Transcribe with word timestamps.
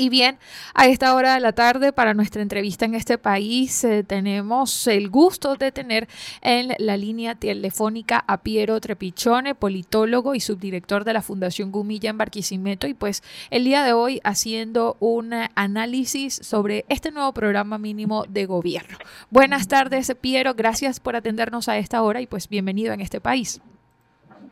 Y 0.00 0.08
bien, 0.08 0.38
a 0.72 0.86
esta 0.86 1.14
hora 1.14 1.34
de 1.34 1.40
la 1.40 1.52
tarde 1.52 1.92
para 1.92 2.14
nuestra 2.14 2.40
entrevista 2.40 2.86
en 2.86 2.94
este 2.94 3.18
país 3.18 3.84
eh, 3.84 4.02
tenemos 4.02 4.86
el 4.86 5.10
gusto 5.10 5.56
de 5.56 5.72
tener 5.72 6.08
en 6.40 6.72
la 6.78 6.96
línea 6.96 7.34
telefónica 7.34 8.24
a 8.26 8.38
Piero 8.38 8.80
Trepichone, 8.80 9.54
politólogo 9.54 10.34
y 10.34 10.40
subdirector 10.40 11.04
de 11.04 11.12
la 11.12 11.20
Fundación 11.20 11.70
Gumilla 11.70 12.08
en 12.08 12.16
Barquisimeto 12.16 12.86
y 12.86 12.94
pues 12.94 13.22
el 13.50 13.64
día 13.64 13.84
de 13.84 13.92
hoy 13.92 14.22
haciendo 14.24 14.96
un 15.00 15.34
análisis 15.54 16.32
sobre 16.32 16.86
este 16.88 17.10
nuevo 17.10 17.34
programa 17.34 17.76
mínimo 17.76 18.24
de 18.26 18.46
gobierno. 18.46 18.96
Buenas 19.28 19.68
tardes, 19.68 20.16
Piero, 20.18 20.54
gracias 20.54 20.98
por 20.98 21.14
atendernos 21.14 21.68
a 21.68 21.76
esta 21.76 22.00
hora 22.00 22.22
y 22.22 22.26
pues 22.26 22.48
bienvenido 22.48 22.94
en 22.94 23.02
este 23.02 23.20
país. 23.20 23.60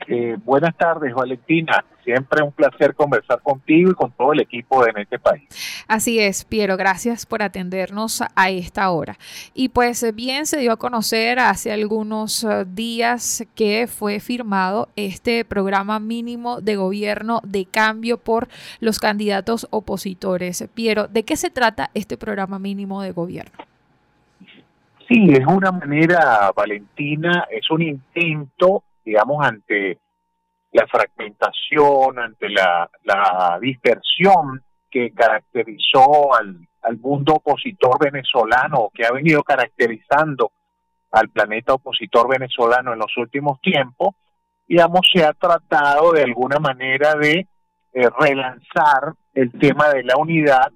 Eh, 0.07 0.37
buenas 0.45 0.77
tardes, 0.77 1.13
Valentina. 1.13 1.85
Siempre 2.05 2.43
un 2.43 2.53
placer 2.53 2.95
conversar 2.95 3.43
contigo 3.43 3.91
y 3.91 3.95
con 3.95 4.11
todo 4.13 4.33
el 4.33 4.41
equipo 4.41 4.83
de 4.83 4.93
este 4.97 5.19
país. 5.19 5.45
Así 5.87 6.19
es, 6.19 6.45
Piero, 6.45 6.77
gracias 6.77 7.27
por 7.27 7.43
atendernos 7.43 8.23
a 8.35 8.51
esta 8.51 8.91
hora. 8.91 9.19
Y 9.53 9.69
pues 9.69 10.15
bien 10.15 10.47
se 10.47 10.59
dio 10.59 10.73
a 10.73 10.79
conocer 10.79 11.39
hace 11.39 11.73
algunos 11.73 12.45
eh, 12.45 12.65
días 12.67 13.45
que 13.55 13.87
fue 13.87 14.21
firmado 14.21 14.89
este 14.97 15.45
programa 15.45 16.01
mínimo 16.01 16.61
de 16.63 16.77
gobierno 16.77 17.41
de 17.45 17.67
cambio 17.67 18.17
por 18.17 18.49
los 18.81 18.99
candidatos 18.99 19.67
opositores. 19.71 20.67
Piero, 20.73 21.09
¿de 21.09 21.25
qué 21.25 21.37
se 21.37 21.51
trata 21.51 21.91
este 21.93 22.17
programa 22.17 22.59
mínimo 22.59 23.03
de 23.03 23.13
gobierno? 23.13 23.59
Sí, 25.09 25.31
es 25.33 25.47
una 25.47 25.73
manera, 25.73 26.53
Valentina, 26.55 27.47
es 27.51 27.71
un 27.71 27.81
intento 27.81 28.83
digamos, 29.09 29.45
ante 29.45 29.99
la 30.73 30.87
fragmentación, 30.87 32.19
ante 32.19 32.51
la, 32.51 33.59
dispersión 33.61 34.63
que 34.91 35.13
caracterizó 35.13 36.35
al, 36.35 36.59
mundo 37.01 37.35
opositor 37.35 37.99
venezolano, 37.99 38.91
que 38.95 39.05
ha 39.05 39.13
venido 39.13 39.43
caracterizando 39.43 40.53
al 41.11 41.29
planeta 41.29 41.75
opositor 41.75 42.29
venezolano 42.29 42.93
en 42.93 42.99
los 42.99 43.15
últimos 43.17 43.61
tiempos, 43.61 44.15
digamos, 44.67 45.01
se 45.13 45.25
ha 45.25 45.33
tratado 45.33 46.13
de 46.13 46.23
alguna 46.23 46.59
manera 46.59 47.15
de 47.15 47.47
eh, 47.93 48.09
relanzar 48.19 49.15
el 49.35 49.53
tema 49.53 49.89
de 49.89 50.05
la 50.05 50.17
unidad 50.17 50.71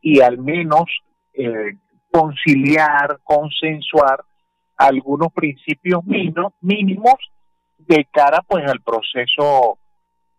y 0.00 0.20
al 0.20 0.38
menos 0.38 0.84
eh, 1.32 1.76
conciliar, 2.10 3.20
consensuar 3.22 4.24
algunos 4.76 5.32
principios 5.32 6.02
mínimos 6.04 7.33
de 7.86 8.06
cara 8.10 8.42
pues 8.46 8.64
al 8.66 8.80
proceso, 8.80 9.78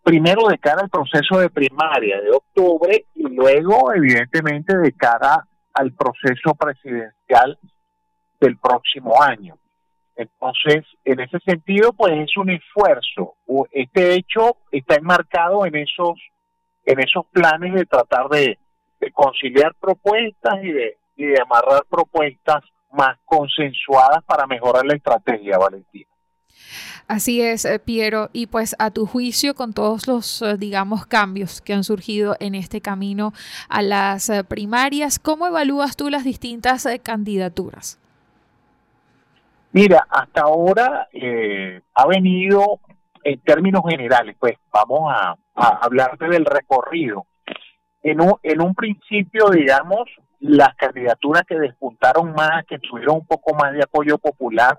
primero 0.02 0.48
de 0.48 0.58
cara 0.58 0.82
al 0.82 0.90
proceso 0.90 1.38
de 1.38 1.50
primaria 1.50 2.20
de 2.20 2.30
octubre 2.30 3.06
y 3.14 3.28
luego 3.28 3.92
evidentemente 3.92 4.76
de 4.76 4.92
cara 4.92 5.46
al 5.74 5.92
proceso 5.92 6.54
presidencial 6.54 7.58
del 8.40 8.58
próximo 8.58 9.20
año. 9.22 9.56
Entonces, 10.16 10.84
en 11.04 11.20
ese 11.20 11.38
sentido, 11.40 11.92
pues 11.92 12.14
es 12.14 12.36
un 12.38 12.50
esfuerzo. 12.50 13.34
Este 13.70 14.14
hecho 14.14 14.56
está 14.70 14.94
enmarcado 14.96 15.66
en 15.66 15.76
esos, 15.76 16.18
en 16.84 17.00
esos 17.00 17.26
planes 17.26 17.74
de 17.74 17.84
tratar 17.84 18.28
de, 18.28 18.58
conciliar 19.12 19.74
propuestas 19.78 20.54
y 20.62 20.72
de, 20.72 20.96
y 21.16 21.38
amarrar 21.38 21.82
propuestas 21.88 22.64
más 22.92 23.18
consensuadas 23.24 24.24
para 24.24 24.46
mejorar 24.46 24.86
la 24.86 24.96
estrategia, 24.96 25.58
Valentina. 25.58 26.08
Así 27.08 27.40
es, 27.40 27.64
eh, 27.64 27.78
Piero. 27.78 28.30
Y 28.32 28.48
pues 28.48 28.74
a 28.78 28.90
tu 28.90 29.06
juicio, 29.06 29.54
con 29.54 29.72
todos 29.72 30.08
los, 30.08 30.42
eh, 30.42 30.56
digamos, 30.56 31.06
cambios 31.06 31.60
que 31.60 31.72
han 31.72 31.84
surgido 31.84 32.36
en 32.40 32.54
este 32.56 32.80
camino 32.80 33.32
a 33.68 33.82
las 33.82 34.28
eh, 34.28 34.42
primarias, 34.42 35.20
¿cómo 35.20 35.46
evalúas 35.46 35.96
tú 35.96 36.10
las 36.10 36.24
distintas 36.24 36.86
candidaturas? 37.02 38.00
Mira, 39.70 40.06
hasta 40.08 40.40
ahora 40.40 41.06
ha 41.94 42.06
venido 42.06 42.80
en 43.22 43.40
términos 43.40 43.82
generales, 43.86 44.34
pues 44.38 44.54
vamos 44.72 45.12
a, 45.14 45.36
a 45.54 45.66
hablarte 45.82 46.28
del 46.28 46.46
recorrido. 46.46 47.26
En 48.02 48.20
un, 48.20 48.34
en 48.42 48.62
un 48.62 48.74
principio, 48.74 49.50
digamos, 49.50 50.08
las 50.40 50.74
candidaturas 50.76 51.42
que 51.46 51.58
despuntaron 51.58 52.32
más, 52.32 52.64
que 52.66 52.78
tuvieron 52.78 53.16
un 53.16 53.26
poco 53.26 53.54
más 53.54 53.72
de 53.74 53.82
apoyo 53.82 54.16
popular, 54.16 54.78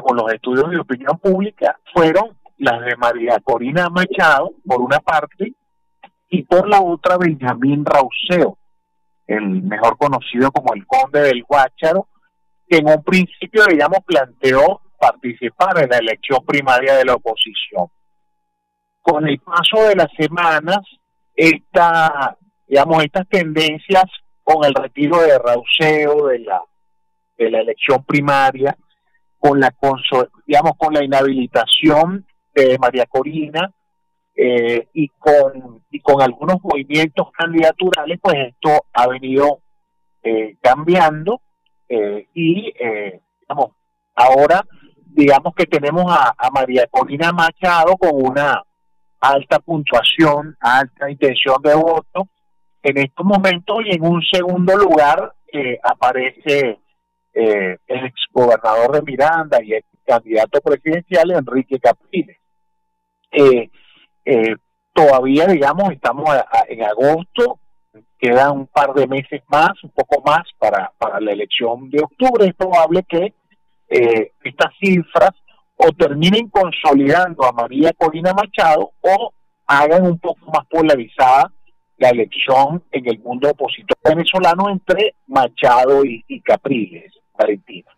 con 0.00 0.16
los 0.16 0.32
estudios 0.32 0.70
de 0.70 0.78
opinión 0.78 1.18
pública 1.18 1.78
fueron 1.92 2.38
las 2.58 2.84
de 2.84 2.96
María 2.96 3.38
Corina 3.42 3.88
Machado, 3.90 4.52
por 4.64 4.80
una 4.80 5.00
parte, 5.00 5.54
y 6.28 6.42
por 6.44 6.68
la 6.68 6.80
otra 6.80 7.18
Benjamín 7.18 7.84
Rauseo, 7.84 8.56
el 9.26 9.62
mejor 9.62 9.98
conocido 9.98 10.50
como 10.50 10.72
el 10.74 10.86
conde 10.86 11.20
del 11.20 11.42
Guácharo, 11.42 12.08
que 12.66 12.78
en 12.78 12.88
un 12.88 13.02
principio, 13.02 13.64
digamos, 13.66 13.98
planteó 14.06 14.80
participar 14.98 15.82
en 15.82 15.90
la 15.90 15.98
elección 15.98 16.44
primaria 16.46 16.94
de 16.94 17.04
la 17.04 17.14
oposición. 17.14 17.88
Con 19.02 19.28
el 19.28 19.40
paso 19.40 19.88
de 19.88 19.96
las 19.96 20.08
semanas, 20.16 20.78
esta, 21.34 22.38
digamos, 22.66 23.04
estas 23.04 23.28
tendencias 23.28 24.04
con 24.42 24.64
el 24.64 24.74
retiro 24.74 25.20
de 25.20 25.38
Rauseo 25.38 26.28
de 26.28 26.38
la, 26.38 26.62
de 27.36 27.50
la 27.50 27.60
elección 27.60 28.04
primaria, 28.04 28.76
con 29.42 29.58
la 29.58 29.74
digamos 30.46 30.72
con 30.78 30.94
la 30.94 31.04
inhabilitación 31.04 32.24
de 32.54 32.78
María 32.78 33.06
Corina 33.06 33.72
eh, 34.36 34.86
y 34.94 35.08
con 35.18 35.82
y 35.90 35.98
con 35.98 36.22
algunos 36.22 36.62
movimientos 36.62 37.26
candidaturales 37.32 38.20
pues 38.22 38.36
esto 38.36 38.84
ha 38.92 39.08
venido 39.08 39.58
eh, 40.22 40.56
cambiando 40.60 41.40
eh, 41.88 42.28
y 42.32 42.72
digamos 43.40 43.72
ahora 44.14 44.64
digamos 45.06 45.54
que 45.56 45.66
tenemos 45.66 46.04
a, 46.08 46.32
a, 46.38 46.50
María 46.52 46.86
Corina 46.88 47.32
Machado 47.32 47.96
con 47.96 48.10
una 48.14 48.62
alta 49.18 49.58
puntuación 49.58 50.56
alta 50.60 51.10
intención 51.10 51.60
de 51.62 51.74
voto. 51.74 52.28
En 52.80 52.98
estos 52.98 53.26
momentos 53.26 53.78
y 53.86 53.96
en 53.96 54.04
un 54.04 54.22
segundo 54.22 54.76
lugar 54.76 55.34
aparece 55.82 56.78
eh, 57.32 57.78
el 57.86 58.06
exgobernador 58.06 58.92
de 58.92 59.02
Miranda 59.02 59.62
y 59.62 59.74
el 59.74 59.84
candidato 60.04 60.60
presidencial 60.60 61.30
Enrique 61.32 61.78
Capriles. 61.78 62.38
Eh, 63.30 63.70
eh, 64.24 64.56
todavía, 64.92 65.46
digamos, 65.46 65.90
estamos 65.92 66.28
en 66.68 66.82
agosto, 66.82 67.58
quedan 68.18 68.52
un 68.52 68.66
par 68.66 68.94
de 68.94 69.06
meses 69.06 69.42
más, 69.48 69.72
un 69.82 69.90
poco 69.90 70.22
más 70.24 70.42
para, 70.58 70.92
para 70.98 71.20
la 71.20 71.32
elección 71.32 71.90
de 71.90 72.02
octubre. 72.02 72.46
Es 72.46 72.54
probable 72.54 73.04
que 73.08 73.34
eh, 73.88 74.32
estas 74.44 74.72
cifras 74.78 75.30
o 75.76 75.90
terminen 75.92 76.48
consolidando 76.48 77.44
a 77.44 77.52
María 77.52 77.92
Corina 77.92 78.32
Machado 78.32 78.92
o 79.00 79.32
hagan 79.66 80.06
un 80.06 80.18
poco 80.18 80.50
más 80.52 80.66
polarizada 80.66 81.50
la 81.98 82.10
elección 82.10 82.82
en 82.90 83.08
el 83.08 83.18
mundo 83.20 83.50
opositor 83.50 83.96
venezolano 84.04 84.68
entre 84.70 85.14
Machado 85.26 86.04
y 86.04 86.40
Capriles. 86.42 87.12
Valentina. 87.38 87.90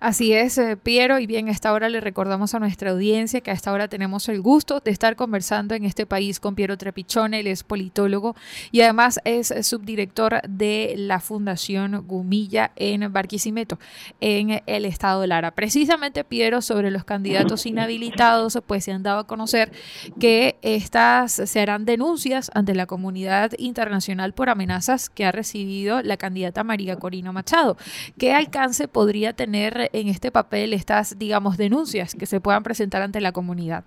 Así 0.00 0.32
es, 0.32 0.58
eh, 0.58 0.76
Piero, 0.76 1.18
y 1.18 1.26
bien, 1.26 1.48
a 1.48 1.52
esta 1.52 1.72
hora 1.72 1.88
le 1.88 2.00
recordamos 2.00 2.54
a 2.54 2.58
nuestra 2.58 2.90
audiencia 2.90 3.40
que 3.40 3.50
a 3.50 3.54
esta 3.54 3.72
hora 3.72 3.88
tenemos 3.88 4.28
el 4.28 4.40
gusto 4.40 4.80
de 4.80 4.90
estar 4.90 5.16
conversando 5.16 5.74
en 5.74 5.84
este 5.84 6.06
país 6.06 6.40
con 6.40 6.54
Piero 6.54 6.76
Trepichone, 6.76 7.40
él 7.40 7.46
es 7.46 7.62
politólogo 7.62 8.34
y 8.70 8.80
además 8.80 9.20
es 9.24 9.52
subdirector 9.62 10.40
de 10.48 10.94
la 10.96 11.20
Fundación 11.20 12.04
Gumilla 12.06 12.72
en 12.76 13.12
Barquisimeto, 13.12 13.78
en 14.20 14.62
el 14.66 14.84
estado 14.84 15.20
de 15.20 15.26
Lara. 15.28 15.52
Precisamente, 15.52 16.24
Piero, 16.24 16.62
sobre 16.62 16.90
los 16.90 17.04
candidatos 17.04 17.66
inhabilitados, 17.66 18.58
pues 18.66 18.84
se 18.84 18.92
han 18.92 19.02
dado 19.02 19.20
a 19.20 19.26
conocer 19.26 19.72
que 20.18 20.56
estas 20.62 21.32
se 21.32 21.60
harán 21.60 21.84
denuncias 21.84 22.50
ante 22.54 22.74
la 22.74 22.86
comunidad 22.86 23.52
internacional 23.58 24.32
por 24.34 24.50
amenazas 24.50 25.08
que 25.10 25.24
ha 25.24 25.32
recibido 25.32 26.02
la 26.02 26.16
candidata 26.16 26.64
María 26.64 26.96
Corina 26.96 27.32
Machado. 27.32 27.76
¿Qué 28.18 28.32
alcance 28.32 28.88
podría 28.88 29.32
tener 29.32 29.51
en 29.54 30.08
este 30.08 30.30
papel 30.30 30.72
estas, 30.72 31.18
digamos, 31.18 31.56
denuncias 31.56 32.14
que 32.14 32.26
se 32.26 32.40
puedan 32.40 32.62
presentar 32.62 33.02
ante 33.02 33.20
la 33.20 33.32
comunidad? 33.32 33.84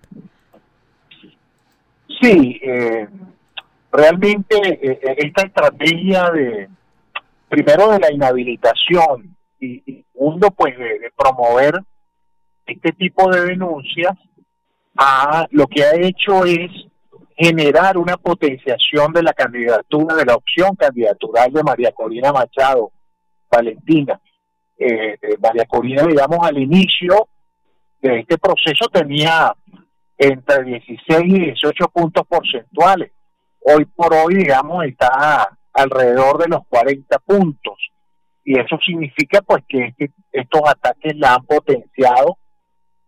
Sí, 2.22 2.60
eh, 2.64 3.08
realmente 3.92 4.56
eh, 4.58 5.00
eh, 5.02 5.16
esta 5.18 5.44
estrategia 5.44 6.30
de, 6.32 6.70
primero 7.50 7.92
de 7.92 8.00
la 8.00 8.12
inhabilitación 8.12 9.36
y, 9.60 10.04
segundo, 10.14 10.52
pues 10.52 10.78
de, 10.78 11.12
promover 11.16 11.82
este 12.66 12.92
tipo 12.94 13.30
de 13.32 13.46
denuncias, 13.46 14.14
a, 14.98 15.48
lo 15.52 15.68
que 15.68 15.84
ha 15.84 15.96
hecho 15.96 16.46
es 16.46 16.72
generar 17.38 17.98
una 17.98 18.16
potenciación 18.18 19.12
de 19.12 19.24
la 19.24 19.34
candidatura, 19.34 20.16
de 20.16 20.26
la 20.26 20.36
opción 20.36 20.76
candidatural 20.76 21.52
de 21.52 21.64
María 21.64 21.92
Corina 21.92 22.32
Machado, 22.32 22.92
Valentina 23.52 24.20
eh, 24.78 25.18
María 25.42 25.66
Corina, 25.66 26.04
digamos, 26.04 26.40
al 26.42 26.58
inicio 26.58 27.28
de 28.02 28.20
este 28.20 28.38
proceso 28.38 28.88
tenía 28.92 29.54
entre 30.18 30.64
16 30.64 31.24
y 31.26 31.40
18 31.46 31.88
puntos 31.90 32.26
porcentuales. 32.28 33.12
Hoy 33.62 33.86
por 33.86 34.14
hoy, 34.14 34.36
digamos, 34.36 34.86
está 34.86 35.58
alrededor 35.74 36.38
de 36.38 36.48
los 36.48 36.62
40 36.68 37.20
puntos. 37.20 37.76
Y 38.44 38.60
eso 38.60 38.78
significa 38.86 39.42
pues 39.42 39.64
que 39.68 39.88
este, 39.88 40.12
estos 40.32 40.62
ataques 40.66 41.16
la 41.16 41.34
han 41.34 41.46
potenciado 41.46 42.38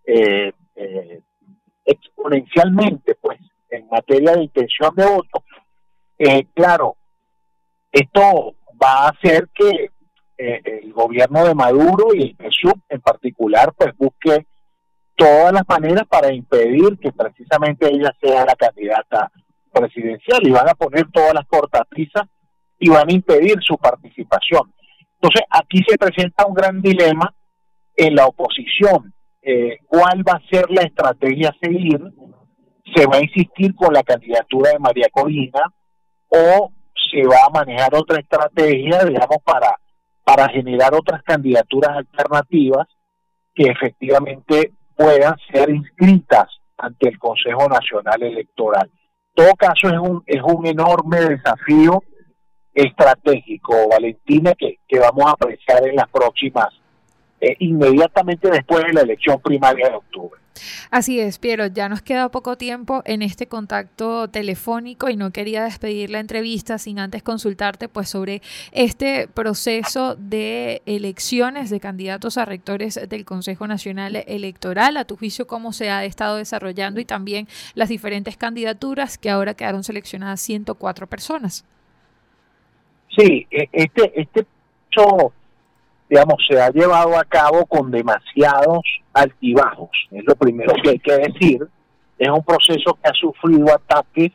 eh, 0.03 0.51
eh, 0.75 1.21
exponencialmente, 1.85 3.15
pues, 3.15 3.39
en 3.69 3.87
materia 3.87 4.33
de 4.33 4.43
intención 4.43 4.93
de 4.95 5.05
voto. 5.05 5.43
Eh, 6.17 6.47
claro, 6.53 6.97
esto 7.91 8.55
va 8.81 9.05
a 9.05 9.09
hacer 9.09 9.47
que 9.53 9.91
el 10.37 10.93
gobierno 10.93 11.45
de 11.45 11.55
Maduro 11.55 12.13
y 12.13 12.21
el 12.21 12.35
PSUV 12.35 12.79
en 12.89 13.01
particular, 13.01 13.73
pues, 13.75 13.95
busque 13.97 14.45
todas 15.15 15.51
las 15.51 15.63
maneras 15.67 16.05
para 16.07 16.31
impedir 16.31 16.97
que 16.99 17.11
precisamente 17.11 17.89
ella 17.89 18.13
sea 18.21 18.45
la 18.45 18.55
candidata 18.55 19.31
presidencial 19.71 20.39
y 20.43 20.51
van 20.51 20.69
a 20.69 20.75
poner 20.75 21.09
todas 21.11 21.33
las 21.33 21.45
cortapisas 21.47 22.27
y 22.79 22.89
van 22.89 23.09
a 23.09 23.13
impedir 23.13 23.57
su 23.61 23.77
participación. 23.77 24.73
Entonces, 25.15 25.41
aquí 25.49 25.83
se 25.87 25.97
presenta 25.97 26.45
un 26.45 26.53
gran 26.53 26.81
dilema 26.81 27.33
en 27.95 28.15
la 28.15 28.27
oposición. 28.27 29.13
Eh, 29.41 29.79
¿Cuál 29.87 30.27
va 30.27 30.33
a 30.33 30.49
ser 30.49 30.69
la 30.69 30.83
estrategia 30.83 31.49
a 31.49 31.65
seguir? 31.65 31.99
¿Se 32.95 33.05
va 33.07 33.17
a 33.17 33.23
insistir 33.23 33.73
con 33.75 33.93
la 33.93 34.03
candidatura 34.03 34.71
de 34.71 34.79
María 34.79 35.07
Corina 35.11 35.61
o 36.29 36.71
se 37.11 37.25
va 37.25 37.37
a 37.47 37.49
manejar 37.49 37.95
otra 37.95 38.19
estrategia, 38.19 39.03
digamos, 39.03 39.37
para, 39.43 39.79
para 40.27 40.49
generar 40.49 40.93
otras 40.93 41.23
candidaturas 41.23 41.99
alternativas 41.99 42.85
que 43.55 43.63
efectivamente 43.71 44.73
puedan 44.93 45.35
ser 45.49 45.69
inscritas 45.69 46.47
ante 46.77 47.07
el 47.07 47.17
Consejo 47.17 47.69
Nacional 47.69 48.21
Electoral. 48.21 48.91
En 48.91 49.45
todo 49.45 49.53
caso, 49.53 49.87
es 49.87 49.97
un, 49.97 50.21
es 50.25 50.41
un 50.43 50.67
enorme 50.67 51.21
desafío 51.21 52.03
estratégico, 52.73 53.87
Valentina, 53.87 54.51
que, 54.59 54.79
que 54.85 54.99
vamos 54.99 55.27
a 55.27 55.31
apreciar 55.31 55.87
en 55.87 55.95
las 55.95 56.09
próximas, 56.09 56.67
eh, 57.39 57.55
inmediatamente 57.59 58.49
después 58.49 58.83
de 58.85 58.93
la 58.93 59.01
elección 59.01 59.39
primaria 59.39 59.89
de 59.89 59.95
octubre. 59.95 60.39
Así 60.89 61.19
es, 61.19 61.37
Piero, 61.37 61.67
ya 61.67 61.89
nos 61.89 62.01
queda 62.01 62.29
poco 62.29 62.57
tiempo 62.57 63.01
en 63.05 63.21
este 63.21 63.47
contacto 63.47 64.27
telefónico 64.27 65.09
y 65.09 65.15
no 65.15 65.31
quería 65.31 65.63
despedir 65.63 66.09
la 66.09 66.19
entrevista 66.19 66.77
sin 66.77 66.99
antes 66.99 67.23
consultarte 67.23 67.89
pues 67.89 68.09
sobre 68.09 68.41
este 68.71 69.27
proceso 69.27 70.15
de 70.15 70.81
elecciones 70.85 71.69
de 71.69 71.79
candidatos 71.79 72.37
a 72.37 72.45
rectores 72.45 72.99
del 73.07 73.25
Consejo 73.25 73.67
Nacional 73.67 74.23
Electoral, 74.27 74.97
a 74.97 75.05
tu 75.05 75.15
juicio 75.17 75.47
cómo 75.47 75.73
se 75.73 75.89
ha 75.89 76.05
estado 76.05 76.37
desarrollando 76.37 76.99
y 76.99 77.05
también 77.05 77.47
las 77.75 77.89
diferentes 77.89 78.37
candidaturas 78.37 79.17
que 79.17 79.29
ahora 79.29 79.53
quedaron 79.53 79.83
seleccionadas 79.83 80.41
104 80.41 81.07
personas. 81.07 81.65
Sí, 83.15 83.47
e, 83.51 83.69
este 83.71 84.19
este 84.19 84.45
digamos, 86.09 86.35
se 86.49 86.59
ha 86.61 86.69
llevado 86.69 87.17
a 87.17 87.23
cabo 87.25 87.65
con 87.65 87.91
demasiados 87.91 88.81
altibajos. 89.13 89.89
Es 90.11 90.23
lo 90.25 90.35
primero 90.35 90.73
que 90.81 90.89
hay 90.91 90.99
que 90.99 91.17
decir. 91.17 91.67
Es 92.17 92.29
un 92.29 92.43
proceso 92.43 92.97
que 93.01 93.09
ha 93.09 93.13
sufrido 93.13 93.73
ataques 93.73 94.31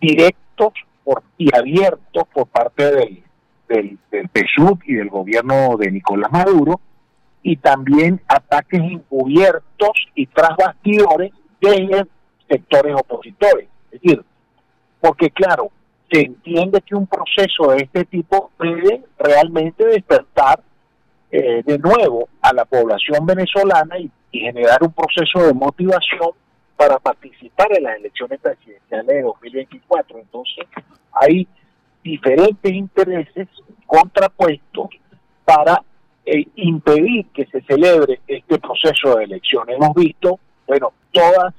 directos 0.00 0.72
por, 1.04 1.22
y 1.36 1.54
abiertos 1.54 2.24
por 2.32 2.46
parte 2.48 2.90
del, 2.90 3.22
del, 3.68 3.98
del 4.10 4.30
y 4.84 4.94
del 4.94 5.08
gobierno 5.08 5.76
de 5.76 5.90
Nicolás 5.90 6.32
Maduro, 6.32 6.80
y 7.42 7.56
también 7.56 8.20
ataques 8.26 8.80
encubiertos 8.80 9.92
y 10.14 10.26
tras 10.26 10.56
bastidores 10.56 11.32
de 11.60 12.06
sectores 12.48 12.94
opositores. 12.96 13.68
Es 13.92 14.00
decir, 14.00 14.24
porque 15.00 15.30
claro, 15.30 15.70
se 16.10 16.22
entiende 16.22 16.80
que 16.82 16.94
un 16.94 17.06
proceso 17.06 17.70
de 17.72 17.84
este 17.84 18.04
tipo 18.04 18.50
puede 18.56 19.04
realmente 19.18 19.86
despertar 19.86 20.60
eh, 21.30 21.62
de 21.64 21.78
nuevo 21.78 22.28
a 22.40 22.52
la 22.54 22.64
población 22.64 23.26
venezolana 23.26 23.98
y, 23.98 24.10
generar 24.30 24.82
un 24.82 24.92
proceso 24.92 25.46
de 25.46 25.54
motivación 25.54 26.30
para 26.76 26.98
participar 26.98 27.66
en 27.74 27.82
las 27.82 27.96
elecciones 27.96 28.38
presidenciales 28.40 29.06
de 29.06 29.22
2024. 29.22 30.18
Entonces, 30.18 30.66
hay 31.12 31.48
diferentes 32.04 32.72
intereses 32.72 33.48
contrapuestos 33.86 34.90
para 35.46 35.82
eh, 36.26 36.46
impedir 36.56 37.26
que 37.32 37.46
se 37.46 37.62
celebre 37.62 38.20
este 38.26 38.58
proceso 38.58 39.16
de 39.16 39.24
elección. 39.24 39.68
Hemos 39.70 39.94
visto, 39.94 40.38
bueno, 40.66 40.92
todas 41.10 41.54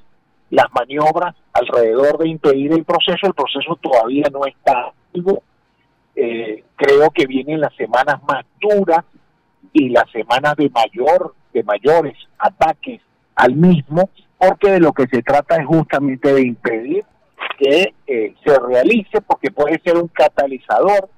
las 0.51 0.67
maniobras 0.71 1.35
alrededor 1.53 2.19
de 2.19 2.29
impedir 2.29 2.71
el 2.73 2.85
proceso. 2.85 3.27
El 3.27 3.33
proceso 3.33 3.77
todavía 3.81 4.25
no 4.31 4.45
está 4.45 4.89
activo. 4.89 5.43
Eh, 6.15 6.63
creo 6.75 7.09
que 7.11 7.25
vienen 7.25 7.61
las 7.61 7.75
semanas 7.75 8.21
más 8.27 8.45
duras 8.59 9.05
y 9.73 9.89
las 9.89 10.09
semanas 10.11 10.55
de 10.57 10.69
mayor 10.69 11.35
de 11.53 11.63
mayores 11.63 12.15
ataques 12.37 13.01
al 13.35 13.55
mismo, 13.55 14.09
porque 14.37 14.71
de 14.71 14.79
lo 14.79 14.93
que 14.93 15.07
se 15.07 15.21
trata 15.21 15.57
es 15.57 15.65
justamente 15.65 16.33
de 16.33 16.41
impedir 16.41 17.03
que 17.57 17.93
eh, 18.07 18.35
se 18.43 18.59
realice, 18.59 19.21
porque 19.21 19.51
puede 19.51 19.79
ser 19.79 19.97
un 19.97 20.07
catalizador 20.07 21.09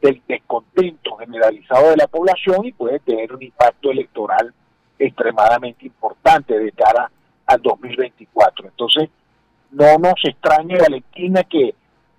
del 0.00 0.22
descontento 0.28 1.16
generalizado 1.16 1.90
de 1.90 1.96
la 1.96 2.06
población 2.06 2.64
y 2.64 2.72
puede 2.72 3.00
tener 3.00 3.34
un 3.34 3.42
impacto 3.42 3.90
electoral 3.90 4.52
extremadamente 4.98 5.86
importante 5.86 6.58
de 6.58 6.72
cara 6.72 7.10
al 7.46 7.60
2024. 7.62 8.68
Entonces, 8.68 9.10
no 9.70 9.98
nos 9.98 10.14
extrañe, 10.22 10.78
Valentina, 10.78 11.42
que, 11.44 11.74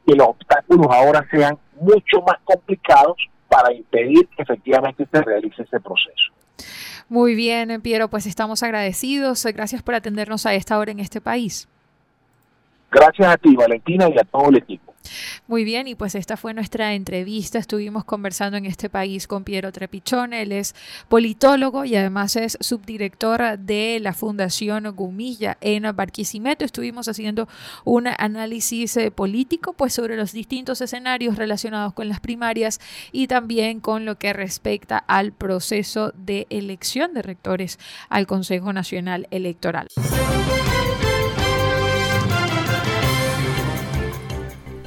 que 0.06 0.16
los 0.16 0.28
obstáculos 0.28 0.88
ahora 0.90 1.26
sean 1.32 1.58
mucho 1.80 2.22
más 2.26 2.38
complicados 2.44 3.18
para 3.50 3.74
impedir 3.74 4.28
que 4.28 4.44
efectivamente 4.44 5.06
se 5.12 5.22
realice 5.22 5.64
ese 5.64 5.80
proceso. 5.80 6.32
Muy 7.10 7.34
bien, 7.34 7.82
Piero, 7.82 8.08
pues 8.08 8.28
estamos 8.28 8.62
agradecidos. 8.62 9.44
Gracias 9.46 9.82
por 9.82 9.96
atendernos 9.96 10.46
a 10.46 10.54
esta 10.54 10.78
hora 10.78 10.92
en 10.92 11.00
este 11.00 11.20
país. 11.20 11.68
Gracias 12.92 13.28
a 13.28 13.38
ti, 13.38 13.56
Valentina, 13.56 14.08
y 14.10 14.18
a 14.18 14.24
todo 14.24 14.50
el 14.50 14.58
equipo. 14.58 14.89
Muy 15.48 15.64
bien, 15.64 15.88
y 15.88 15.96
pues 15.96 16.16
esta 16.16 16.38
fue 16.38 16.54
nuestra 16.54 16.94
entrevista. 16.94 17.60
Estuvimos 17.60 18.06
conversando 18.06 18.58
en 18.58 18.66
este 18.66 18.90
país 18.90 19.28
con 19.28 19.44
Piero 19.44 19.72
Trepichón. 19.72 20.34
Él 20.34 20.52
es 20.52 20.76
politólogo 21.08 21.86
y 21.86 21.96
además 21.96 22.36
es 22.36 22.58
subdirector 22.60 23.58
de 23.58 24.00
la 24.02 24.14
Fundación 24.14 24.84
Gumilla 24.96 25.58
en 25.62 25.84
Barquisimeto. 25.96 26.66
Estuvimos 26.66 27.08
haciendo 27.08 27.48
un 27.84 28.08
análisis 28.08 28.98
eh, 28.98 29.12
político 29.12 29.74
pues 29.74 29.94
sobre 29.94 30.16
los 30.16 30.32
distintos 30.32 30.82
escenarios 30.82 31.38
relacionados 31.38 31.94
con 31.94 32.10
las 32.10 32.20
primarias 32.20 32.80
y 33.12 33.28
también 33.28 33.80
con 33.80 34.06
lo 34.06 34.18
que 34.18 34.34
respecta 34.34 34.98
al 34.98 35.32
proceso 35.32 36.12
de 36.16 36.48
elección 36.50 37.14
de 37.14 37.22
rectores 37.22 37.80
al 38.10 38.28
Consejo 38.28 38.74
Nacional 38.74 39.28
Electoral. 39.32 39.88